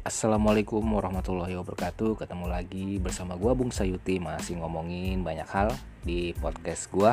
Assalamualaikum 0.00 0.80
warahmatullahi 0.96 1.60
wabarakatuh. 1.60 2.24
Ketemu 2.24 2.48
lagi 2.48 2.96
bersama 2.96 3.36
gue 3.36 3.52
Bung 3.52 3.68
Sayuti. 3.68 4.16
Masih 4.16 4.56
ngomongin 4.56 5.20
banyak 5.20 5.44
hal 5.44 5.76
di 6.08 6.32
podcast 6.40 6.88
gue 6.88 7.12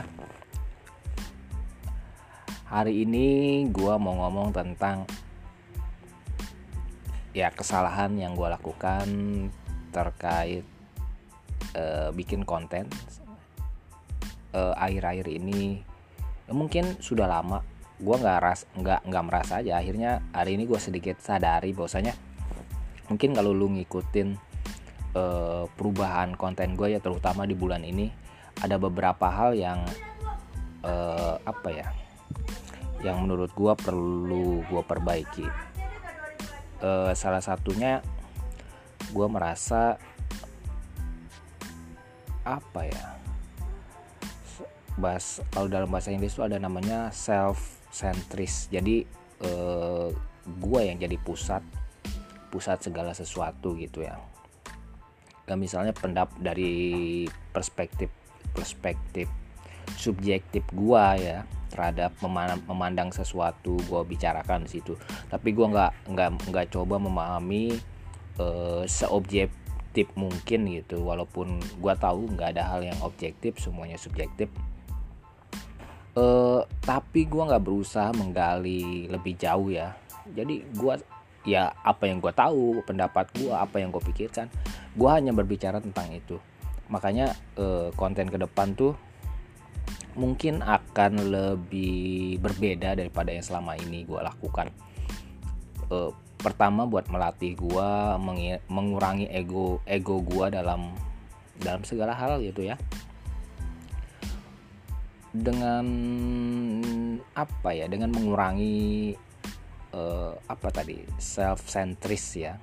Hari 2.71 3.03
ini 3.03 3.67
gue 3.67 3.91
mau 3.99 4.15
ngomong 4.23 4.55
tentang 4.55 5.03
Ya 7.35 7.51
kesalahan 7.51 8.15
yang 8.15 8.39
gue 8.39 8.47
lakukan 8.47 9.07
Terkait 9.91 10.63
uh, 11.75 12.15
bikin 12.15 12.47
konten. 12.47 12.87
Uh, 14.55 14.71
Akhir-akhir 14.79 15.27
ini 15.27 15.83
ya 16.47 16.55
Mungkin 16.55 17.03
sudah 17.03 17.27
lama. 17.27 17.67
Gue 17.99 18.15
nggak 18.15 18.39
ras 18.39 18.63
nggak 18.79 19.11
nggak 19.11 19.25
merasa 19.27 19.59
aja. 19.59 19.75
Akhirnya 19.75 20.23
hari 20.31 20.55
ini 20.55 20.63
gue 20.63 20.79
sedikit 20.79 21.19
sadari 21.19 21.75
bahwasanya 21.75 22.26
mungkin 23.07 23.35
kalau 23.35 23.55
lu 23.55 23.71
ngikutin 23.75 24.35
uh, 25.15 25.65
perubahan 25.73 26.35
konten 26.35 26.75
gue 26.75 26.95
ya 26.95 26.99
terutama 26.99 27.47
di 27.47 27.55
bulan 27.55 27.83
ini 27.83 28.11
ada 28.61 28.75
beberapa 28.81 29.29
hal 29.29 29.53
yang 29.53 29.79
uh, 30.83 31.37
apa 31.45 31.69
ya 31.69 31.87
yang 33.05 33.25
menurut 33.25 33.53
gue 33.53 33.73
perlu 33.77 34.65
gue 34.65 34.81
perbaiki. 34.81 35.47
Uh, 36.77 37.09
salah 37.17 37.41
satunya 37.41 38.05
gue 39.09 39.27
merasa 39.29 39.97
apa 42.45 42.81
ya 42.85 43.05
bahas 44.97 45.41
kalau 45.53 45.69
dalam 45.69 45.89
bahasa 45.89 46.09
Inggris 46.09 46.33
itu 46.37 46.45
ada 46.45 46.57
namanya 46.57 47.09
self 47.13 47.81
centris 47.93 48.69
jadi 48.69 49.05
uh, 49.45 50.09
gue 50.45 50.81
yang 50.81 50.97
jadi 50.97 51.17
pusat 51.21 51.61
pusat 52.57 52.81
segala 52.81 53.13
sesuatu 53.13 53.77
gitu 53.77 54.01
ya. 54.01 54.17
Dan 55.45 55.61
misalnya 55.61 55.93
pendap 55.93 56.33
dari 56.41 57.29
perspektif 57.53 58.09
perspektif 58.57 59.29
subjektif 59.93 60.65
gua 60.73 61.13
ya 61.13 61.45
terhadap 61.69 62.17
memandang 62.65 63.13
sesuatu 63.13 63.77
gua 63.85 64.01
bicarakan 64.01 64.65
di 64.65 64.81
situ. 64.81 64.97
Tapi 65.29 65.53
gua 65.53 65.69
nggak 65.69 65.91
nggak 66.09 66.29
nggak 66.49 66.67
coba 66.73 66.97
memahami 66.97 67.77
uh, 68.41 68.81
seobjektif 68.89 70.09
mungkin 70.17 70.65
gitu. 70.73 71.05
Walaupun 71.05 71.61
gua 71.77 71.93
tahu 71.93 72.25
nggak 72.33 72.57
ada 72.57 72.63
hal 72.73 72.81
yang 72.81 72.97
objektif 73.05 73.61
semuanya 73.61 74.01
subjektif. 74.01 74.49
Uh, 76.17 76.65
tapi 76.81 77.29
gua 77.29 77.53
nggak 77.53 77.63
berusaha 77.63 78.09
menggali 78.17 79.05
lebih 79.05 79.37
jauh 79.37 79.69
ya. 79.69 79.93
Jadi 80.33 80.65
gua 80.75 80.97
ya 81.47 81.71
apa 81.87 82.11
yang 82.11 82.19
gue 82.19 82.35
tahu 82.35 82.83
pendapat 82.83 83.31
gue 83.39 83.55
apa 83.55 83.79
yang 83.79 83.89
gue 83.95 84.03
pikirkan. 84.03 84.51
Gue 84.99 85.09
hanya 85.09 85.31
berbicara 85.31 85.79
tentang 85.79 86.11
itu. 86.11 86.35
Makanya 86.91 87.31
eh, 87.55 87.89
konten 87.95 88.27
ke 88.27 88.35
depan 88.35 88.75
tuh 88.75 88.99
mungkin 90.19 90.59
akan 90.59 91.31
lebih 91.31 92.41
berbeda 92.43 92.99
daripada 92.99 93.31
yang 93.31 93.45
selama 93.47 93.79
ini 93.79 94.03
gue 94.03 94.19
lakukan. 94.19 94.67
Eh, 95.87 96.11
pertama 96.37 96.83
buat 96.83 97.07
melatih 97.07 97.55
gue 97.55 97.89
mengurangi 98.67 99.25
ego 99.31 99.81
ego 99.87 100.21
gue 100.21 100.53
dalam 100.53 100.91
dalam 101.63 101.81
segala 101.87 102.11
hal 102.11 102.43
gitu 102.43 102.67
ya. 102.67 102.75
Dengan 105.31 105.85
apa 107.37 107.69
ya? 107.71 107.87
Dengan 107.87 108.09
mengurangi 108.11 109.13
apa 110.47 110.67
tadi 110.71 111.03
self 111.19 111.67
centris 111.67 112.25
ya. 112.39 112.55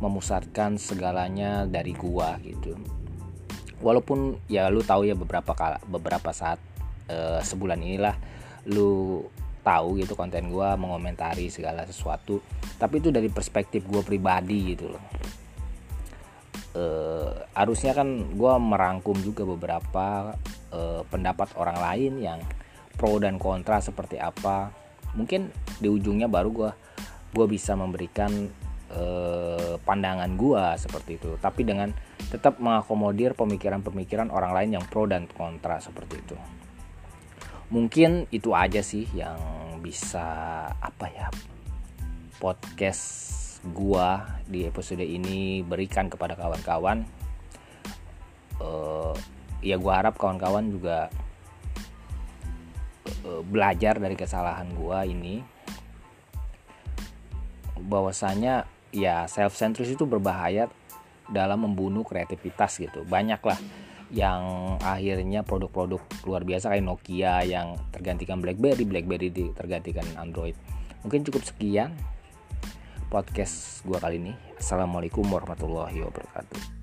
Memusatkan 0.00 0.80
segalanya 0.80 1.68
dari 1.68 1.92
gua 1.92 2.40
gitu. 2.40 2.78
Walaupun 3.84 4.40
ya 4.48 4.72
lu 4.72 4.80
tahu 4.80 5.04
ya 5.04 5.12
beberapa 5.12 5.52
kala, 5.52 5.76
beberapa 5.84 6.32
saat 6.32 6.56
uh, 7.12 7.40
sebulan 7.44 7.80
inilah 7.84 8.16
lu 8.68 9.24
tahu 9.60 10.00
gitu 10.00 10.16
konten 10.16 10.48
gua 10.48 10.78
mengomentari 10.80 11.52
segala 11.52 11.84
sesuatu. 11.84 12.40
Tapi 12.80 13.02
itu 13.04 13.12
dari 13.12 13.28
perspektif 13.28 13.84
gua 13.84 14.00
pribadi 14.00 14.72
gitu 14.72 14.88
loh. 14.88 15.04
Uh, 16.70 17.34
harusnya 17.52 17.92
kan 17.92 18.08
gua 18.38 18.56
merangkum 18.56 19.18
juga 19.20 19.44
beberapa 19.44 20.32
uh, 20.72 21.02
pendapat 21.10 21.52
orang 21.60 21.76
lain 21.76 22.12
yang 22.22 22.40
pro 22.96 23.16
dan 23.20 23.36
kontra 23.36 23.80
seperti 23.80 24.16
apa 24.20 24.70
mungkin 25.14 25.50
di 25.82 25.88
ujungnya 25.90 26.30
baru 26.30 26.50
gue 26.50 26.70
gue 27.30 27.46
bisa 27.46 27.78
memberikan 27.78 28.30
eh, 28.90 29.74
pandangan 29.82 30.30
gue 30.34 30.64
seperti 30.78 31.18
itu. 31.18 31.30
Tapi 31.38 31.62
dengan 31.62 31.94
tetap 32.30 32.62
mengakomodir 32.62 33.34
pemikiran-pemikiran 33.34 34.30
orang 34.30 34.52
lain 34.54 34.70
yang 34.78 34.84
pro 34.86 35.06
dan 35.06 35.26
kontra 35.30 35.82
seperti 35.82 36.14
itu. 36.20 36.36
Mungkin 37.70 38.26
itu 38.34 38.50
aja 38.50 38.82
sih 38.82 39.06
yang 39.14 39.38
bisa 39.78 40.26
apa 40.74 41.06
ya 41.06 41.30
podcast 42.42 43.38
gua 43.70 44.40
di 44.48 44.64
episode 44.64 45.04
ini 45.04 45.62
berikan 45.62 46.08
kepada 46.10 46.34
kawan-kawan. 46.34 47.04
Uh, 48.60 49.14
ya 49.60 49.76
gua 49.76 50.02
harap 50.02 50.16
kawan-kawan 50.16 50.72
juga 50.72 51.12
uh, 53.24 53.42
belajar 53.44 53.96
dari 53.98 54.16
kesalahan 54.16 54.68
gua 54.76 55.04
ini 55.04 55.42
bahwasanya 57.80 58.68
ya 58.92 59.24
self 59.30 59.56
centris 59.56 59.88
itu 59.90 60.04
berbahaya 60.04 60.68
dalam 61.30 61.64
membunuh 61.64 62.02
kreativitas 62.02 62.76
gitu 62.82 63.06
banyaklah 63.06 63.56
yang 64.10 64.74
akhirnya 64.82 65.46
produk-produk 65.46 66.02
luar 66.26 66.42
biasa 66.42 66.74
kayak 66.74 66.82
Nokia 66.82 67.46
yang 67.46 67.78
tergantikan 67.94 68.42
BlackBerry, 68.42 68.82
BlackBerry 68.82 69.30
tergantikan 69.54 70.02
Android. 70.18 70.58
Mungkin 71.06 71.22
cukup 71.22 71.46
sekian 71.46 71.94
podcast 73.06 73.86
gua 73.86 74.02
kali 74.02 74.18
ini. 74.18 74.32
Assalamualaikum 74.58 75.22
warahmatullahi 75.22 76.02
wabarakatuh. 76.02 76.79